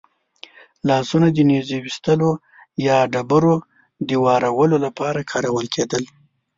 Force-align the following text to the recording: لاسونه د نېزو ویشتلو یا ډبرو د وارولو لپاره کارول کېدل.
لاسونه 0.87 1.27
د 1.33 1.37
نېزو 1.49 1.77
ویشتلو 1.85 2.31
یا 2.87 2.97
ډبرو 3.13 3.55
د 4.07 4.09
وارولو 4.25 4.77
لپاره 4.85 5.27
کارول 5.31 5.65
کېدل. 5.75 6.03